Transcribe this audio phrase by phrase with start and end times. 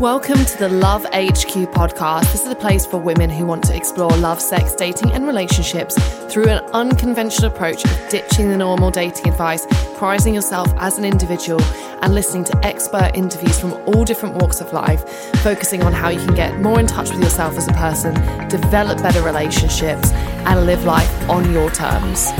[0.00, 2.30] Welcome to the Love HQ podcast.
[2.30, 5.96] This is a place for women who want to explore love, sex, dating, and relationships
[6.30, 11.62] through an unconventional approach of ditching the normal dating advice, prizing yourself as an individual,
[12.02, 16.18] and listening to expert interviews from all different walks of life, focusing on how you
[16.18, 18.12] can get more in touch with yourself as a person,
[18.50, 22.32] develop better relationships, and live life on your terms.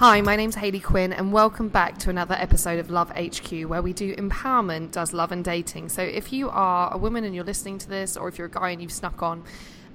[0.00, 3.82] Hi, my name's Hayley Quinn, and welcome back to another episode of Love HQ, where
[3.82, 5.90] we do empowerment, does love and dating.
[5.90, 8.50] So, if you are a woman and you're listening to this, or if you're a
[8.50, 9.44] guy and you've snuck on,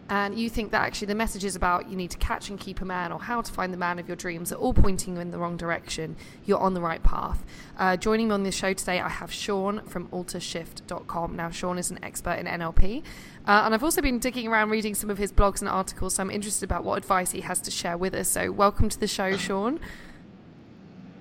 [0.10, 2.86] and you think that actually the messages about you need to catch and keep a
[2.86, 5.32] man or how to find the man of your dreams are all pointing you in
[5.32, 7.44] the wrong direction, you're on the right path.
[7.78, 11.36] Uh, joining me on this show today, I have Sean from altershift.com.
[11.36, 13.02] Now, Sean is an expert in NLP,
[13.48, 16.24] uh, and I've also been digging around reading some of his blogs and articles, so
[16.24, 18.30] I'm interested about what advice he has to share with us.
[18.30, 19.80] So, welcome to the show, Sean.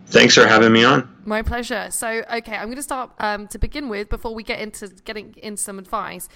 [0.06, 1.08] Thanks for having me on.
[1.24, 1.90] My pleasure.
[1.90, 5.34] So, okay, I'm going to start um, to begin with before we get into getting
[5.42, 6.28] in some advice.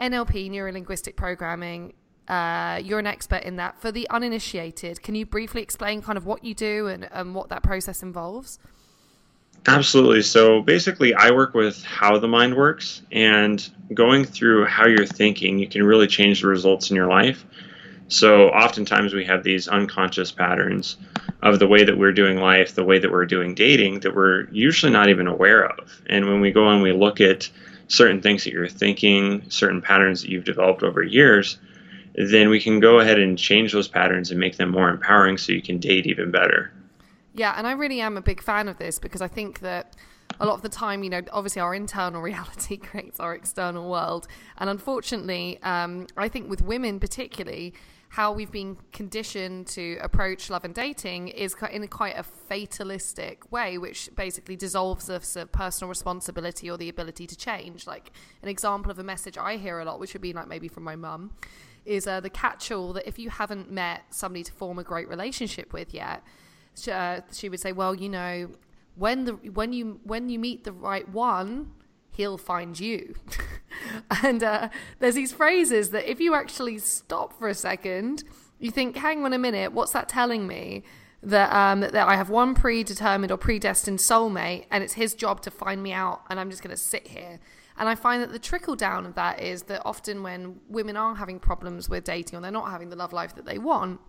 [0.00, 1.94] NLP, neuro linguistic programming,
[2.28, 3.80] uh, you're an expert in that.
[3.80, 7.48] For the uninitiated, can you briefly explain kind of what you do and, and what
[7.48, 8.58] that process involves?
[9.66, 10.22] Absolutely.
[10.22, 15.58] So basically, I work with how the mind works, and going through how you're thinking,
[15.58, 17.44] you can really change the results in your life.
[18.08, 20.96] So oftentimes we have these unconscious patterns
[21.42, 24.48] of the way that we're doing life, the way that we're doing dating that we're
[24.50, 26.00] usually not even aware of.
[26.06, 27.50] And when we go and we look at
[27.88, 31.58] certain things that you're thinking, certain patterns that you've developed over years,
[32.14, 35.52] then we can go ahead and change those patterns and make them more empowering so
[35.52, 36.72] you can date even better.
[37.34, 39.94] Yeah, and I really am a big fan of this because I think that
[40.40, 44.26] a lot of the time, you know, obviously our internal reality creates our external world.
[44.58, 47.74] And unfortunately, um, I think with women particularly,
[48.10, 53.76] how we've been conditioned to approach love and dating is in quite a fatalistic way,
[53.76, 57.86] which basically dissolves us of personal responsibility or the ability to change.
[57.86, 60.68] Like an example of a message I hear a lot, which would be like maybe
[60.68, 61.32] from my mum,
[61.84, 65.72] is uh, the catch-all that if you haven't met somebody to form a great relationship
[65.72, 66.22] with yet,
[66.90, 68.50] uh, she would say, "Well, you know,
[68.94, 71.72] when the when you when you meet the right one,
[72.18, 73.14] he'll find you.
[74.22, 74.68] and uh,
[74.98, 78.24] there's these phrases that if you actually stop for a second,
[78.58, 80.82] you think, hang on a minute, what's that telling me?
[81.22, 85.50] That, um, that I have one predetermined or predestined soulmate, and it's his job to
[85.50, 87.40] find me out, and I'm just going to sit here.
[87.76, 91.14] And I find that the trickle down of that is that often when women are
[91.14, 94.00] having problems with dating or they're not having the love life that they want,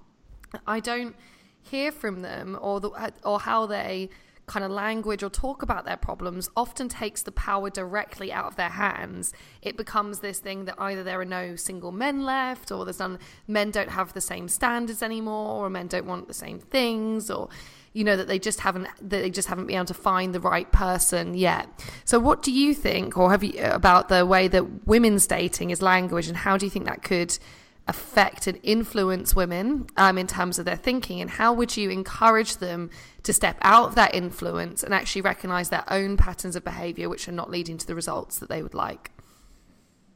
[0.66, 1.16] I don't
[1.62, 4.09] hear from them or the, or how they
[4.50, 8.56] kind of language or talk about their problems often takes the power directly out of
[8.56, 9.32] their hands.
[9.62, 13.20] It becomes this thing that either there are no single men left, or there's none,
[13.48, 17.48] men don't have the same standards anymore, or men don't want the same things, or
[17.94, 20.40] you know that they just haven't that they just haven't been able to find the
[20.40, 21.68] right person yet.
[22.04, 25.81] So, what do you think, or have you about the way that women's dating is
[25.81, 27.38] language, and how do you think that could
[27.89, 31.19] affect and influence women um, in terms of their thinking?
[31.19, 32.89] And how would you encourage them
[33.23, 37.27] to step out of that influence and actually recognize their own patterns of behavior, which
[37.27, 39.11] are not leading to the results that they would like?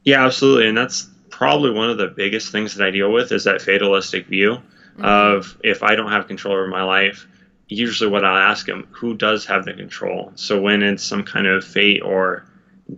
[0.04, 0.68] Yeah, absolutely.
[0.68, 4.26] And that's probably one of the biggest things that I deal with is that fatalistic
[4.26, 4.58] view
[4.96, 5.04] mm-hmm.
[5.04, 7.26] of if I don't have control over my life,
[7.68, 10.32] usually what I'll ask them, who does have the control?
[10.36, 12.46] So when it's some kind of fate or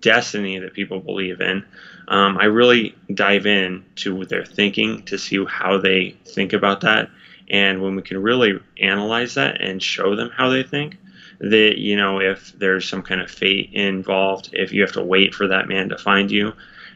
[0.00, 1.64] destiny that people believe in,
[2.08, 7.10] um, I really dive in to their thinking to see how they think about that.
[7.48, 10.96] And when we can really analyze that and show them how they think,
[11.38, 15.34] that, you know, if there's some kind of fate involved, if you have to wait
[15.34, 16.52] for that man to find you,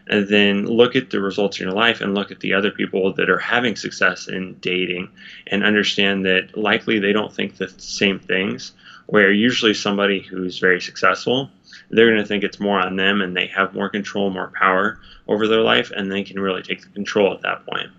[0.07, 3.13] and then look at the results in your life and look at the other people
[3.13, 5.09] that are having success in dating
[5.47, 8.73] and understand that likely they don't think the same things.
[9.07, 11.51] Where usually somebody who's very successful
[11.91, 15.01] they're going to think it's more on them and they have more control, more power
[15.29, 17.91] over their life, and they can really take the control at that point.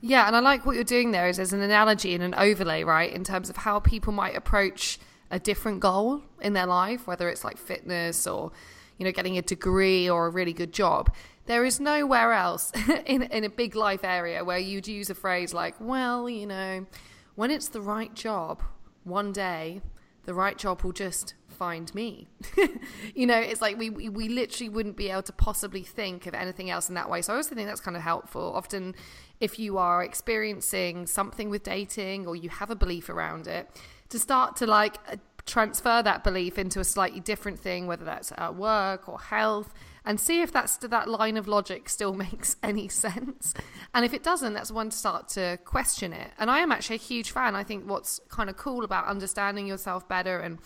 [0.00, 2.84] Yeah, and I like what you're doing there is as an analogy and an overlay,
[2.84, 4.98] right, in terms of how people might approach
[5.30, 8.52] a different goal in their life, whether it's like fitness or,
[8.96, 11.12] you know, getting a degree or a really good job.
[11.46, 12.72] There is nowhere else
[13.06, 16.86] in, in a big life area where you'd use a phrase like, well, you know,
[17.34, 18.62] when it's the right job,
[19.04, 19.80] one day
[20.24, 22.28] the right job will just find me.
[23.14, 26.34] you know, it's like we, we, we literally wouldn't be able to possibly think of
[26.34, 27.20] anything else in that way.
[27.20, 28.52] So I also think that's kind of helpful.
[28.54, 28.94] Often,
[29.40, 33.68] if you are experiencing something with dating or you have a belief around it,
[34.10, 38.32] to start to like uh, transfer that belief into a slightly different thing, whether that's
[38.36, 39.74] at work or health,
[40.04, 43.54] and see if that's that line of logic still makes any sense.
[43.94, 46.30] And if it doesn't, that's one to start to question it.
[46.38, 47.56] And I am actually a huge fan.
[47.56, 50.58] I think what's kind of cool about understanding yourself better and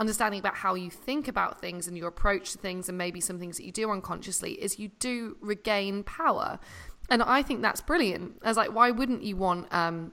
[0.00, 3.38] understanding about how you think about things and your approach to things and maybe some
[3.38, 6.58] things that you do unconsciously is you do regain power.
[7.10, 8.40] And I think that's brilliant.
[8.42, 10.12] As like, why wouldn't you want um,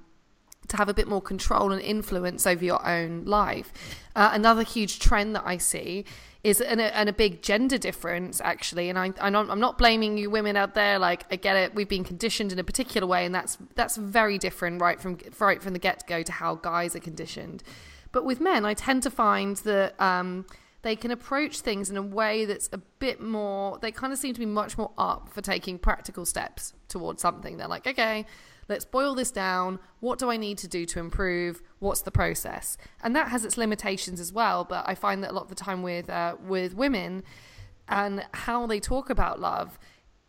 [0.67, 3.71] to have a bit more control and influence over your own life?
[4.13, 6.03] Uh, another huge trend that I see
[6.43, 8.89] is and a, and a big gender difference actually.
[8.89, 10.99] And I, I'm not, I'm not blaming you women out there.
[10.99, 14.37] Like I get it, we've been conditioned in a particular way, and that's that's very
[14.37, 17.63] different right from right from the get go to how guys are conditioned.
[18.17, 20.47] But with men, I tend to find that um,
[20.81, 24.33] they can approach things in a way that's a bit more, they kind of seem
[24.33, 27.57] to be much more up for taking practical steps towards something.
[27.57, 28.25] They're like, okay,
[28.69, 29.77] let's boil this down.
[29.99, 31.61] What do I need to do to improve?
[31.77, 32.75] What's the process?
[33.03, 34.63] And that has its limitations as well.
[34.63, 37.21] But I find that a lot of the time with, uh, with women
[37.87, 39.77] and how they talk about love,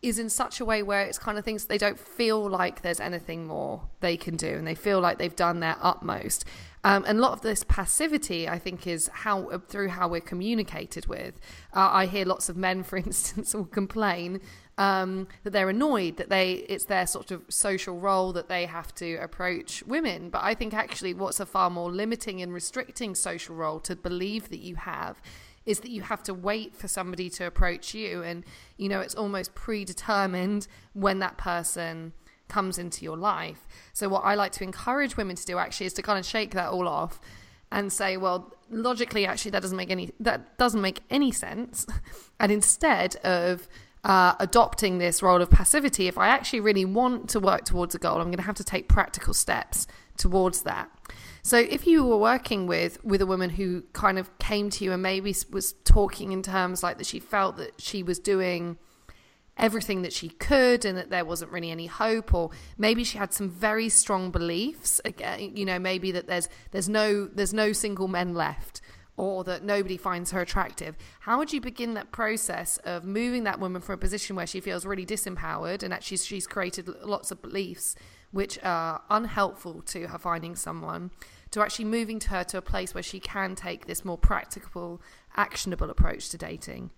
[0.01, 2.99] is in such a way where it's kind of things they don't feel like there's
[2.99, 6.45] anything more they can do and they feel like they've done their utmost
[6.83, 11.07] um, and a lot of this passivity, I think, is how through how we're communicated
[11.07, 11.39] with.
[11.75, 14.41] Uh, I hear lots of men, for instance, will complain
[14.77, 18.95] um, that they're annoyed that they it's their sort of social role that they have
[18.95, 20.29] to approach women.
[20.29, 24.49] But I think actually, what's a far more limiting and restricting social role to believe
[24.49, 25.21] that you have
[25.69, 28.43] is that you have to wait for somebody to approach you, and
[28.77, 32.13] you know it's almost predetermined when that person
[32.47, 33.67] comes into your life.
[33.93, 36.51] So what I like to encourage women to do actually is to kind of shake
[36.55, 37.19] that all off
[37.71, 41.85] and say, well, logically, actually, that doesn't make any that doesn't make any sense.
[42.39, 43.69] and instead of
[44.03, 47.99] uh, adopting this role of passivity, if I actually really want to work towards a
[47.99, 49.87] goal, I'm going to have to take practical steps
[50.17, 50.89] towards that.
[51.41, 54.91] So if you were working with with a woman who kind of came to you
[54.91, 58.77] and maybe was talking in terms like that she felt that she was doing
[59.57, 63.33] everything that she could and that there wasn't really any hope or maybe she had
[63.33, 65.01] some very strong beliefs
[65.37, 68.79] you know maybe that there's there's no there's no single men left
[69.19, 70.95] or that nobody finds her attractive.
[71.19, 74.61] How would you begin that process of moving that woman from a position where she
[74.61, 77.95] feels really disempowered and actually she's created lots of beliefs
[78.31, 81.11] which are unhelpful to her finding someone
[81.51, 85.01] to actually moving to her to a place where she can take this more practical
[85.35, 86.91] actionable approach to dating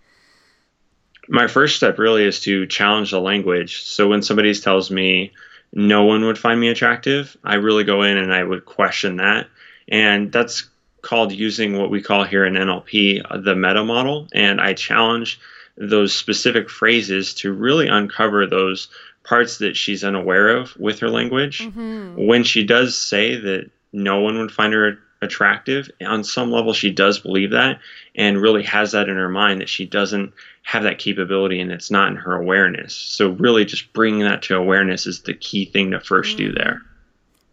[1.28, 3.84] my first step really is to challenge the language.
[3.84, 5.32] So when somebody tells me
[5.74, 9.48] no one would find me attractive, I really go in and I would question that.
[9.88, 10.70] And that's
[11.02, 14.28] called using what we call here in NLP the meta model.
[14.34, 15.40] And I challenge
[15.78, 18.90] those specific phrases to really uncover those
[19.24, 21.60] parts that she's unaware of with her language.
[21.62, 22.26] Mm-hmm.
[22.26, 25.90] When she does say that no one would find her attractive.
[26.02, 27.80] On some level, she does believe that
[28.16, 31.92] and really has that in her mind that she doesn't have that capability and it's
[31.92, 32.96] not in her awareness.
[32.96, 36.38] So, really, just bringing that to awareness is the key thing to 1st mm-hmm.
[36.38, 36.82] do there.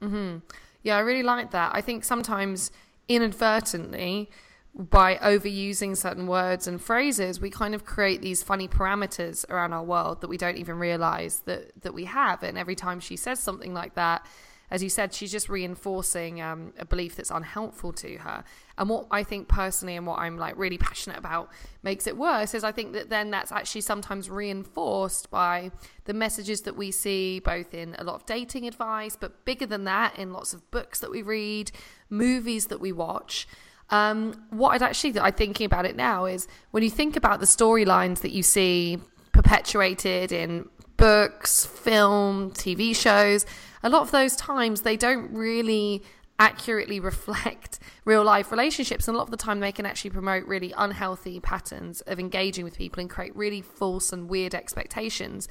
[0.03, 0.39] Mm-hmm.
[0.83, 1.73] Yeah, I really like that.
[1.75, 2.71] I think sometimes
[3.09, 4.31] inadvertently,
[4.79, 9.83] by overusing certain words and phrases, we kind of create these funny parameters around our
[9.83, 12.45] world that we don't even realize that, that we have.
[12.45, 14.25] And every time she says something like that,
[14.71, 18.45] as you said, she's just reinforcing um, a belief that's unhelpful to her.
[18.77, 21.51] And what I think personally, and what I'm like really passionate about,
[21.83, 25.73] makes it worse is I think that then that's actually sometimes reinforced by
[26.05, 29.85] the messages that we see both in a lot of dating advice, but bigger than
[29.85, 31.73] that, in lots of books that we read,
[32.11, 33.49] movies that we watch.
[33.91, 37.47] Um, what I'd actually, I'm thinking about it now is when you think about the
[37.47, 38.99] storylines that you see
[39.33, 43.47] perpetuated in books, film, TV shows,
[43.83, 46.03] a lot of those times they don't really
[46.39, 49.09] accurately reflect real life relationships.
[49.09, 52.65] And a lot of the time they can actually promote really unhealthy patterns of engaging
[52.65, 55.49] with people and create really false and weird expectations.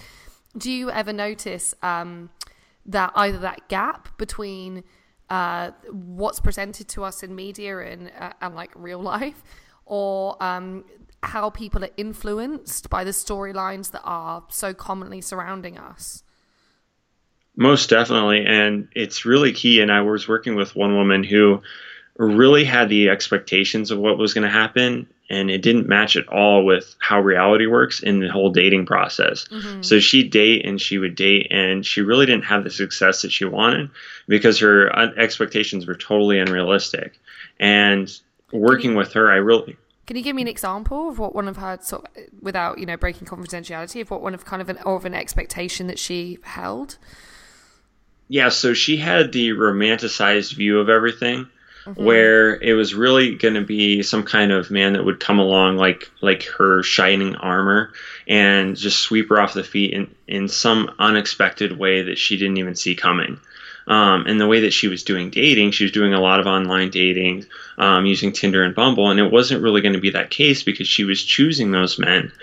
[0.58, 2.30] Do you ever notice um,
[2.86, 4.84] that either that gap between
[5.30, 9.44] uh, what's presented to us in media and, uh, and like real life
[9.86, 10.86] or um,
[11.24, 16.24] how people are influenced by the storylines that are so commonly surrounding us.
[17.56, 18.46] Most definitely.
[18.46, 19.82] And it's really key.
[19.82, 21.62] And I was working with one woman who
[22.18, 26.28] really had the expectations of what was going to happen and it didn't match at
[26.30, 29.48] all with how reality works in the whole dating process.
[29.50, 29.82] Mm-hmm.
[29.82, 33.32] So she'd date and she would date, and she really didn't have the success that
[33.32, 33.90] she wanted
[34.28, 37.20] because her expectations were totally unrealistic.
[37.60, 38.10] And
[38.52, 39.76] working you, with her, I really.
[40.06, 42.86] Can you give me an example of what one of her, sort of, without you
[42.86, 46.38] know breaking confidentiality, of what one of kind of an of an expectation that she
[46.44, 46.98] held?
[48.30, 51.48] Yeah, so she had the romanticized view of everything
[51.88, 52.04] mm-hmm.
[52.04, 55.78] where it was really going to be some kind of man that would come along
[55.78, 57.94] like like her shining armor
[58.28, 62.58] and just sweep her off the feet in in some unexpected way that she didn't
[62.58, 63.40] even see coming.
[63.88, 66.46] Um, and the way that she was doing dating, she was doing a lot of
[66.46, 67.46] online dating
[67.78, 70.90] um, using Tinder and Bumble, and it wasn't really going to be that case because
[70.90, 72.34] she was choosing those men.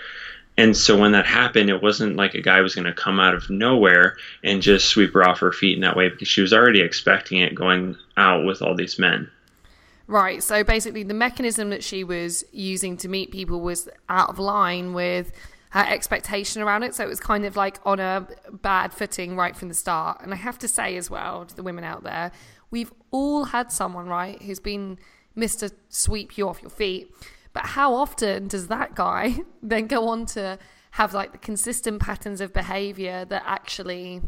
[0.57, 3.35] And so when that happened, it wasn't like a guy was going to come out
[3.35, 6.53] of nowhere and just sweep her off her feet in that way because she was
[6.53, 9.29] already expecting it going out with all these men.
[10.07, 10.43] Right.
[10.43, 14.93] So basically, the mechanism that she was using to meet people was out of line
[14.93, 15.31] with
[15.71, 16.95] her expectation around it.
[16.95, 18.27] So it was kind of like on a
[18.61, 20.21] bad footing right from the start.
[20.21, 22.31] And I have to say as well to the women out there,
[22.71, 24.99] we've all had someone, right, who's been
[25.35, 25.71] Mr.
[25.89, 27.13] Sweep you off your feet.
[27.51, 30.59] But how often does that guy then go on to
[30.91, 34.21] have like the consistent patterns of behavior that actually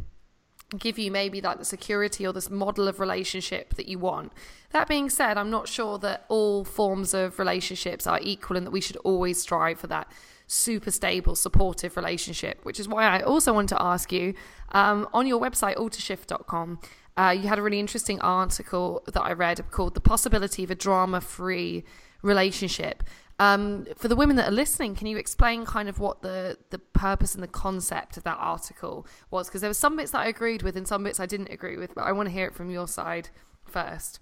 [0.77, 4.33] give you maybe like the security or this model of relationship that you want.
[4.71, 8.71] That being said, I'm not sure that all forms of relationships are equal and that
[8.71, 10.11] we should always strive for that
[10.47, 14.33] super stable, supportive relationship, which is why I also want to ask you
[14.71, 16.79] um, on your website, altershift.com.
[17.17, 20.75] Uh, you had a really interesting article that I read called The Possibility of a
[20.75, 21.83] Drama Free
[22.21, 23.03] Relationship.
[23.39, 26.79] Um, for the women that are listening, can you explain kind of what the, the
[26.79, 29.47] purpose and the concept of that article was?
[29.47, 31.77] Because there were some bits that I agreed with and some bits I didn't agree
[31.77, 33.29] with, but I want to hear it from your side
[33.63, 34.19] first.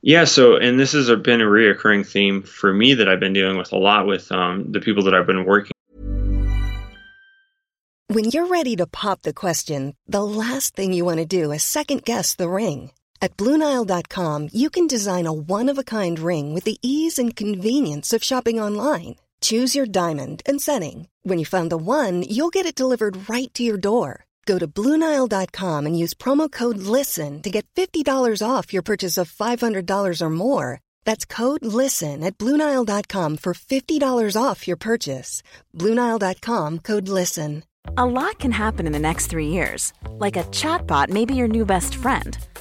[0.00, 3.56] Yeah, so and this has been a reoccurring theme for me that I've been dealing
[3.56, 5.70] with a lot with um, the people that I've been working.
[8.08, 11.62] When you're ready to pop the question, the last thing you want to do is
[11.62, 12.90] second guess the ring
[13.22, 17.34] at Bluenile.com, you can design a one of a kind ring with the ease and
[17.36, 19.14] convenience of shopping online.
[19.40, 21.08] Choose your diamond and setting.
[21.22, 24.26] When you find the one, you'll get it delivered right to your door.
[24.44, 28.04] Go to Bluenile.com and use promo code LISTEN to get $50
[28.46, 30.80] off your purchase of $500 or more.
[31.04, 35.42] That's code LISTEN at Bluenile.com for $50 off your purchase.
[35.76, 37.62] Bluenile.com code LISTEN.
[37.96, 39.92] A lot can happen in the next three years.
[40.08, 42.38] Like a chatbot may be your new best friend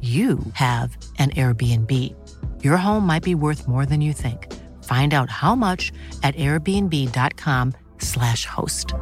[0.00, 2.14] you have an Airbnb.
[2.62, 4.52] Your home might be worth more than you think.
[4.84, 5.90] Find out how much
[6.22, 8.92] at airbnb.com/slash host.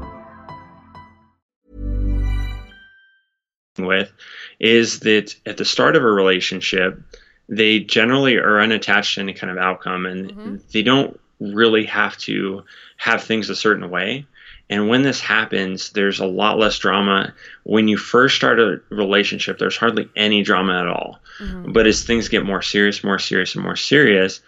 [3.78, 4.12] With
[4.60, 7.00] is that at the start of a relationship,
[7.48, 10.56] they generally are unattached to any kind of outcome and mm-hmm.
[10.72, 12.62] they don't really have to
[12.96, 14.26] have things a certain way.
[14.70, 17.34] And when this happens, there's a lot less drama.
[17.64, 21.20] When you first start a relationship, there's hardly any drama at all.
[21.38, 21.72] Mm-hmm.
[21.72, 24.40] But as things get more serious, more serious, and more serious,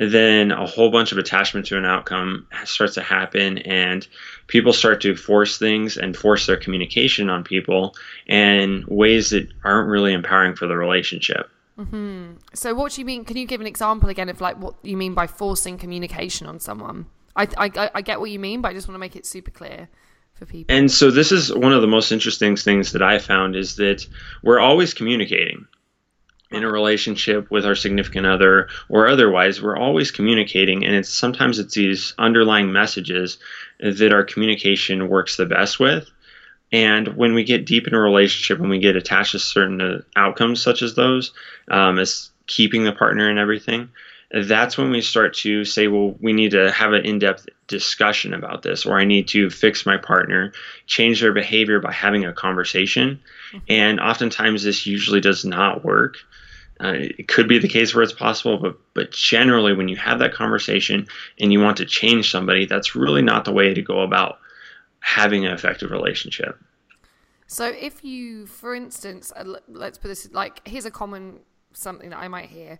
[0.00, 4.08] then a whole bunch of attachment to an outcome starts to happen, and
[4.46, 7.94] people start to force things and force their communication on people
[8.26, 11.50] in ways that aren't really empowering for the relationship.
[11.78, 12.32] Mm-hmm.
[12.54, 13.24] So, what do you mean?
[13.24, 16.60] Can you give an example again of like what you mean by forcing communication on
[16.60, 17.06] someone?
[17.36, 19.50] I, I, I get what you mean, but I just want to make it super
[19.50, 19.88] clear
[20.34, 20.74] for people.
[20.74, 24.06] And so this is one of the most interesting things that I found is that
[24.42, 25.66] we're always communicating
[26.50, 31.60] in a relationship with our significant other or otherwise we're always communicating and it's sometimes
[31.60, 33.38] it's these underlying messages
[33.78, 36.10] that our communication works the best with
[36.72, 40.02] And when we get deep in a relationship, when we get attached to certain uh,
[40.16, 41.32] outcomes such as those,
[41.70, 43.90] um, as keeping the partner and everything,
[44.32, 48.32] that's when we start to say, well, we need to have an in depth discussion
[48.32, 50.52] about this, or I need to fix my partner,
[50.86, 53.20] change their behavior by having a conversation.
[53.52, 53.58] Mm-hmm.
[53.68, 56.16] And oftentimes, this usually does not work.
[56.82, 60.20] Uh, it could be the case where it's possible, but but generally, when you have
[60.20, 61.08] that conversation
[61.38, 64.38] and you want to change somebody, that's really not the way to go about
[65.00, 66.58] having an effective relationship.
[67.48, 71.40] So, if you, for instance, uh, let's put this like here's a common
[71.72, 72.78] something that I might hear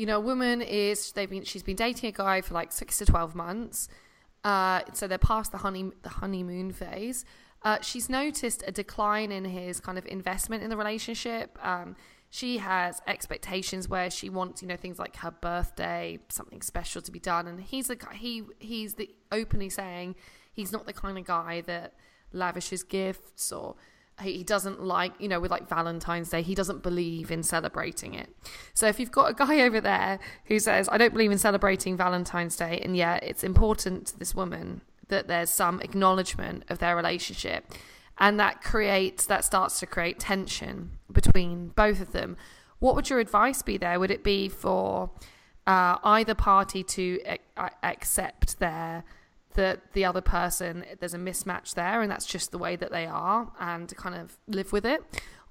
[0.00, 2.96] you know, a woman is they've been she's been dating a guy for like six
[2.98, 3.86] to twelve months.
[4.42, 7.26] Uh, so they're past the honey the honeymoon phase.
[7.62, 11.58] Uh, she's noticed a decline in his kind of investment in the relationship.
[11.62, 11.96] Um,
[12.30, 17.12] she has expectations where she wants, you know, things like her birthday, something special to
[17.12, 20.14] be done, and he's the he he's the openly saying
[20.50, 21.92] he's not the kind of guy that
[22.32, 23.76] lavishes gifts or
[24.28, 28.28] he doesn't like, you know, with like Valentine's Day, he doesn't believe in celebrating it.
[28.74, 31.96] So if you've got a guy over there who says, I don't believe in celebrating
[31.96, 36.94] Valentine's Day, and yet it's important to this woman that there's some acknowledgement of their
[36.94, 37.72] relationship,
[38.18, 42.36] and that creates, that starts to create tension between both of them,
[42.78, 43.98] what would your advice be there?
[43.98, 45.10] Would it be for
[45.66, 47.20] uh, either party to
[47.82, 49.04] accept their
[49.54, 53.06] that the other person there's a mismatch there and that's just the way that they
[53.06, 55.02] are and kind of live with it.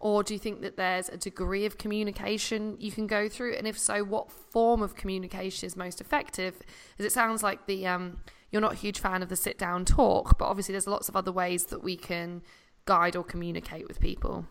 [0.02, 3.56] Or do you think that there's a degree of communication you can go through?
[3.56, 6.56] And if so what form of communication is most effective?
[6.98, 8.20] As it sounds like the um,
[8.52, 11.16] you're not a huge fan of the sit down talk but obviously there's lots of
[11.16, 12.42] other ways that we can
[12.86, 14.46] guide or communicate with people.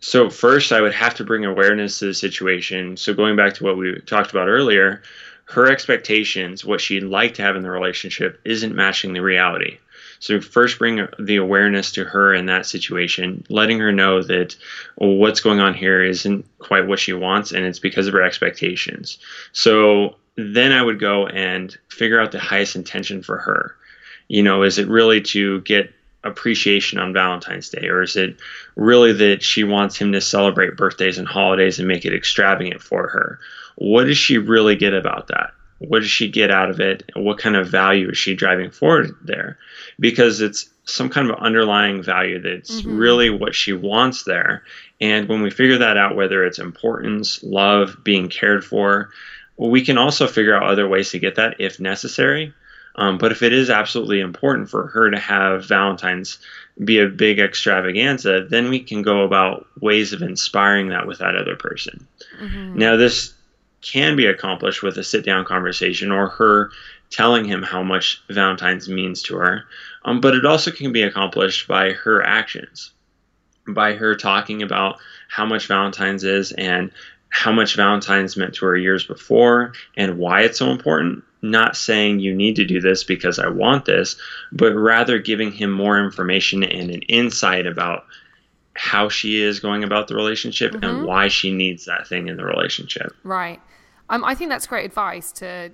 [0.00, 2.96] So first i would have to bring awareness to the situation.
[2.96, 5.02] So going back to what we talked about earlier
[5.46, 9.78] her expectations, what she'd like to have in the relationship, isn't matching the reality.
[10.18, 14.56] So first bring the awareness to her in that situation, letting her know that
[14.96, 19.18] what's going on here isn't quite what she wants and it's because of her expectations.
[19.52, 23.76] So then I would go and figure out the highest intention for her.
[24.28, 25.92] You know, is it really to get
[26.24, 28.36] appreciation on Valentine's Day or is it
[28.74, 33.06] really that she wants him to celebrate birthdays and holidays and make it extravagant for
[33.08, 33.38] her?
[33.76, 35.52] What does she really get about that?
[35.78, 37.10] What does she get out of it?
[37.14, 39.58] What kind of value is she driving forward there?
[40.00, 42.96] Because it's some kind of underlying value that's mm-hmm.
[42.96, 44.62] really what she wants there.
[45.00, 49.10] And when we figure that out, whether it's importance, love, being cared for,
[49.58, 52.54] we can also figure out other ways to get that if necessary.
[52.94, 56.38] Um, but if it is absolutely important for her to have Valentine's
[56.82, 61.36] be a big extravaganza, then we can go about ways of inspiring that with that
[61.36, 62.06] other person.
[62.40, 62.78] Mm-hmm.
[62.78, 63.34] Now, this
[63.86, 66.70] can be accomplished with a sit down conversation or her
[67.10, 69.64] telling him how much Valentine's means to her.
[70.04, 72.92] Um, but it also can be accomplished by her actions,
[73.68, 76.90] by her talking about how much Valentine's is and
[77.28, 81.22] how much Valentine's meant to her years before and why it's so important.
[81.42, 84.16] Not saying you need to do this because I want this,
[84.50, 88.04] but rather giving him more information and an insight about
[88.74, 90.84] how she is going about the relationship mm-hmm.
[90.84, 93.14] and why she needs that thing in the relationship.
[93.22, 93.60] Right.
[94.08, 95.72] Um, I think that's great advice to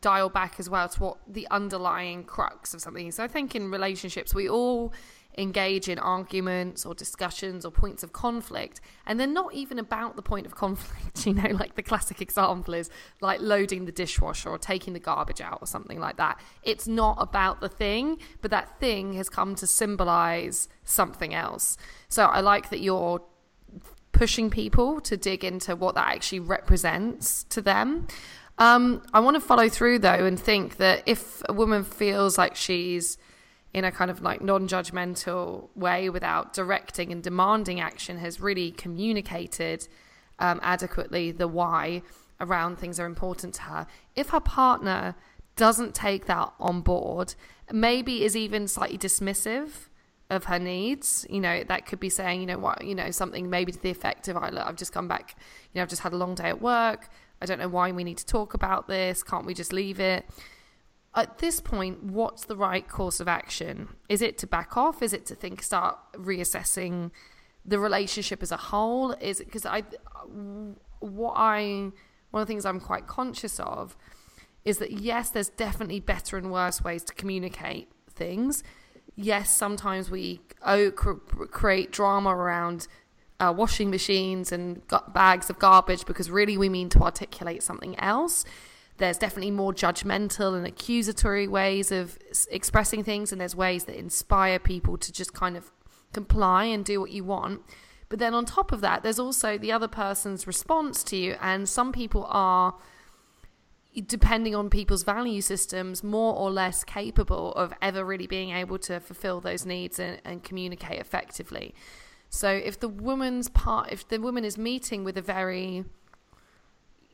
[0.00, 3.16] dial back as well to what the underlying crux of something is.
[3.16, 4.92] So I think in relationships, we all
[5.36, 10.22] engage in arguments or discussions or points of conflict and they're not even about the
[10.22, 12.88] point of conflict you know like the classic example is
[13.20, 17.16] like loading the dishwasher or taking the garbage out or something like that it's not
[17.18, 21.76] about the thing but that thing has come to symbolize something else
[22.08, 23.20] so i like that you're
[24.14, 28.06] pushing people to dig into what that actually represents to them.
[28.56, 32.54] Um, I want to follow through though and think that if a woman feels like
[32.54, 33.18] she's
[33.74, 38.70] in a kind of like non judgmental way without directing and demanding action has really
[38.70, 39.88] communicated
[40.38, 42.00] um, adequately the why
[42.40, 43.86] around things are important to her.
[44.14, 45.16] If her partner
[45.56, 47.34] doesn't take that on board,
[47.72, 49.88] maybe is even slightly dismissive
[50.34, 51.26] of her needs.
[51.30, 53.90] You know, that could be saying, you know, what, you know, something maybe to the
[53.90, 55.36] effect of, I've just come back,
[55.72, 57.08] you know, I've just had a long day at work.
[57.40, 59.22] I don't know why we need to talk about this.
[59.22, 60.24] Can't we just leave it?
[61.14, 63.88] At this point, what's the right course of action?
[64.08, 65.02] Is it to back off?
[65.02, 67.10] Is it to think, start reassessing
[67.64, 69.12] the relationship as a whole?
[69.12, 69.84] Is it because I,
[71.00, 71.90] what I,
[72.30, 73.96] one of the things I'm quite conscious of
[74.64, 78.62] is that yes, there's definitely better and worse ways to communicate things
[79.16, 82.88] yes, sometimes we oh, create drama around
[83.40, 88.44] uh, washing machines and bags of garbage because really we mean to articulate something else.
[88.98, 92.16] there's definitely more judgmental and accusatory ways of
[92.50, 95.72] expressing things, and there's ways that inspire people to just kind of
[96.12, 97.60] comply and do what you want.
[98.08, 101.68] But then on top of that, there's also the other person's response to you, and
[101.68, 102.76] some people are
[104.06, 108.98] depending on people's value systems, more or less capable of ever really being able to
[108.98, 111.74] fulfill those needs and, and, communicate effectively.
[112.28, 115.84] So if the woman's part, if the woman is meeting with a very,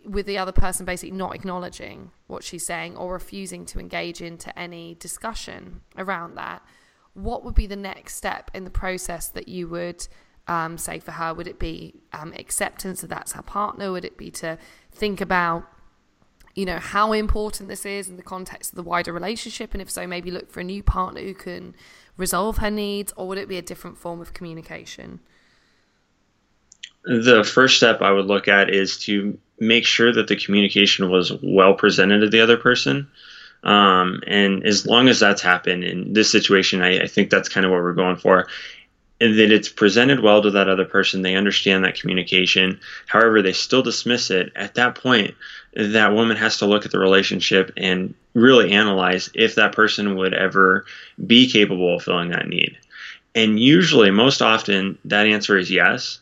[0.07, 4.59] with the other person basically not acknowledging what she's saying or refusing to engage into
[4.59, 6.63] any discussion around that,
[7.13, 10.07] what would be the next step in the process that you would
[10.49, 11.35] um, say for her?
[11.35, 13.93] Would it be um, acceptance that that's her partner?
[13.93, 14.57] Would it be to
[14.91, 15.65] think about
[16.55, 19.91] you know how important this is in the context of the wider relationship and if
[19.91, 21.75] so maybe look for a new partner who can
[22.17, 25.21] resolve her needs or would it be a different form of communication?
[27.05, 31.33] The first step i would look at is to make sure that the communication was
[31.43, 33.09] well presented to the other person.
[33.63, 37.67] Um, and as long as that's happened in this situation I, I think that's kind
[37.67, 38.49] of what we're going for
[39.21, 41.21] that it's presented well to that other person.
[41.21, 42.81] They understand that communication.
[43.07, 44.51] However, they still dismiss it.
[44.57, 45.35] At that point,
[45.75, 50.33] that woman has to look at the relationship and really analyze if that person would
[50.33, 50.87] ever
[51.27, 52.79] be capable of filling that need.
[53.35, 56.19] And usually, most often, that answer is yes.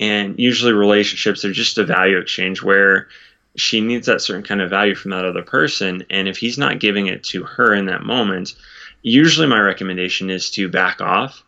[0.00, 3.06] And usually, relationships are just a value exchange where
[3.54, 6.04] she needs that certain kind of value from that other person.
[6.10, 8.54] And if he's not giving it to her in that moment,
[9.02, 11.44] usually my recommendation is to back off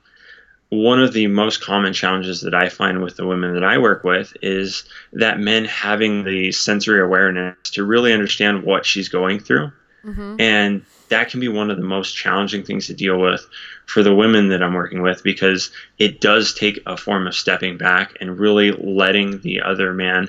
[0.75, 4.05] one of the most common challenges that I find with the women that I work
[4.05, 9.73] with is that men having the sensory awareness to really understand what she's going through.
[10.05, 10.37] Mm-hmm.
[10.41, 13.47] And that can be one of the most challenging things to deal with
[13.87, 17.77] for the women that I'm working with because it does take a form of stepping
[17.77, 20.29] back and really letting the other man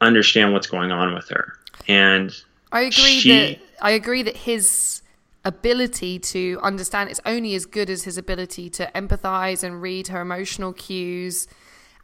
[0.00, 1.56] understand what's going on with her.
[1.88, 2.34] And
[2.72, 5.02] I agree she, that I agree that his
[5.44, 10.20] ability to understand it's only as good as his ability to empathize and read her
[10.20, 11.46] emotional cues.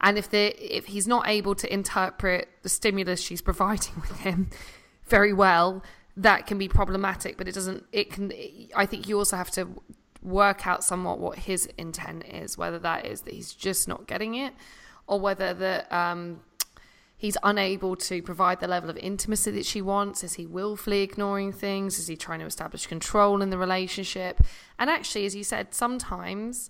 [0.00, 4.50] And if they if he's not able to interpret the stimulus she's providing with him
[5.04, 5.82] very well
[6.16, 8.32] that can be problematic but it doesn't it can
[8.74, 9.68] i think you also have to
[10.22, 14.34] work out somewhat what his intent is whether that is that he's just not getting
[14.34, 14.52] it
[15.06, 16.40] or whether that um,
[17.16, 20.22] he's unable to provide the level of intimacy that she wants?
[20.22, 21.98] Is he willfully ignoring things?
[21.98, 24.40] Is he trying to establish control in the relationship?
[24.78, 26.68] And actually, as you said, sometimes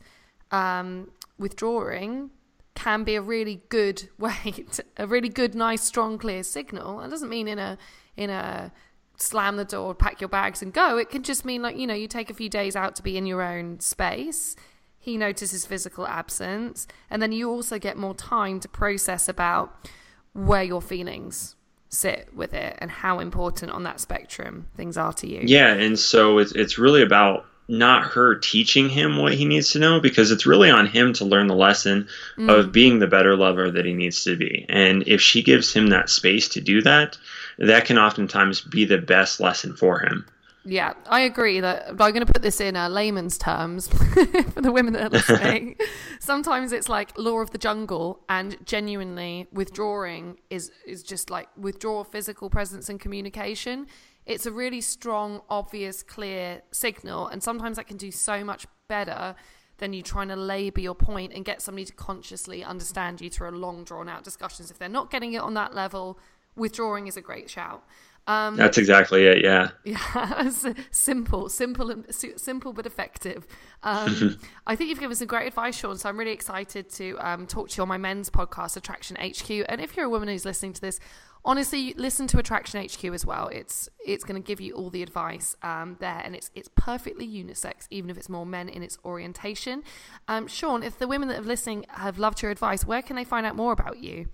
[0.51, 2.31] um, withdrawing
[2.75, 6.99] can be a really good way, to, a really good, nice, strong, clear signal.
[6.99, 7.77] That doesn't mean in a
[8.17, 8.73] in a
[9.19, 10.99] slam the door, pack your bags and go.
[10.99, 13.17] It can just mean like you know you take a few days out to be
[13.17, 14.55] in your own space.
[14.99, 19.89] He notices physical absence, and then you also get more time to process about
[20.37, 21.57] where your feelings
[21.89, 25.41] sit with it and how important on that spectrum things are to you.
[25.45, 29.79] Yeah, and so it's it's really about not her teaching him what he needs to
[29.79, 32.07] know because it's really on him to learn the lesson
[32.39, 32.49] mm.
[32.49, 34.65] of being the better lover that he needs to be.
[34.69, 37.19] And if she gives him that space to do that,
[37.59, 40.27] that can oftentimes be the best lesson for him.
[40.69, 43.87] Yeah, I agree that I'm going to put this in uh, layman's terms
[44.53, 45.77] for the women that are listening.
[46.21, 52.03] Sometimes it's like law of the jungle, and genuinely withdrawing is is just like withdraw
[52.03, 53.87] physical presence and communication.
[54.27, 59.37] It's a really strong, obvious, clear signal, and sometimes that can do so much better
[59.79, 63.51] than you trying to labour your point and get somebody to consciously understand you through
[63.51, 64.73] a long, drawn out discussions.
[64.73, 66.19] If they're not getting it on that level,
[66.57, 67.85] withdrawing is a great shout.
[68.27, 69.43] Um, That's exactly it.
[69.45, 69.71] Yeah.
[69.85, 70.51] Yeah.
[70.91, 73.47] simple, simple, and simple but effective.
[73.83, 75.97] Um, I think you've given some great advice, Sean.
[75.97, 79.67] So I'm really excited to um, talk to you on my men's podcast, Attraction HQ.
[79.69, 80.99] And if you're a woman who's listening to this,
[81.45, 83.49] honestly, listen to Attraction HQ as well.
[83.49, 87.27] It's it's going to give you all the advice um, there, and it's it's perfectly
[87.27, 89.85] unisex, even if it's more men in its orientation.
[90.27, 93.25] Um, Sean, if the women that are listening have loved your advice, where can they
[93.25, 94.27] find out more about you?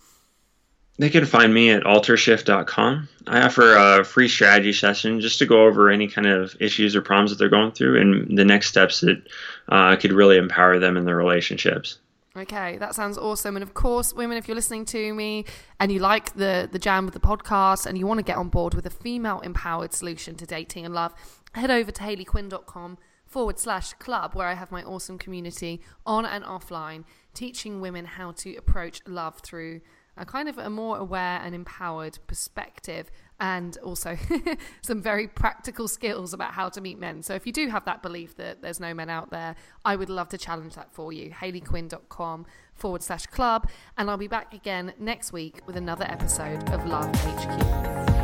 [0.99, 3.09] They can find me at altershift.com.
[3.27, 7.01] I offer a free strategy session just to go over any kind of issues or
[7.01, 9.23] problems that they're going through and the next steps that
[9.69, 11.99] uh, could really empower them in their relationships.
[12.37, 13.57] Okay, that sounds awesome.
[13.57, 15.45] And of course, women, if you're listening to me
[15.79, 18.49] and you like the the jam of the podcast and you want to get on
[18.49, 21.15] board with a female empowered solution to dating and love,
[21.55, 26.43] head over to hayleyquinn.com forward slash club where I have my awesome community on and
[26.45, 29.81] offline teaching women how to approach love through
[30.17, 34.17] a kind of a more aware and empowered perspective and also
[34.83, 37.23] some very practical skills about how to meet men.
[37.23, 40.09] So if you do have that belief that there's no men out there, I would
[40.09, 41.31] love to challenge that for you.
[41.31, 43.69] HayleyQuinn.com forward slash club.
[43.99, 48.23] And I'll be back again next week with another episode of Love HQ.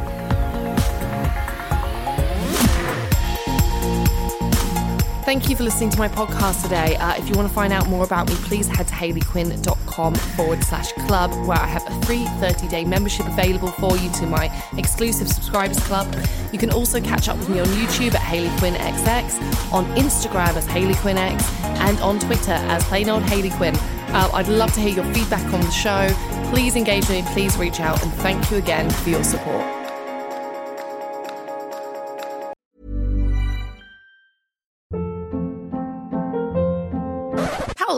[5.28, 6.96] Thank you for listening to my podcast today.
[6.96, 10.64] Uh, if you want to find out more about me, please head to hayleyquinn.com forward
[10.64, 14.46] slash club, where I have a free 30 day membership available for you to my
[14.78, 16.10] exclusive subscribers club.
[16.50, 20.56] You can also catch up with me on YouTube at Hayley Quinn XX, on Instagram
[20.56, 23.76] as Hayley Quinn X, and on Twitter as plain old Hayley Quinn.
[23.76, 26.08] Uh, I'd love to hear your feedback on the show.
[26.50, 29.77] Please engage me, please reach out, and thank you again for your support.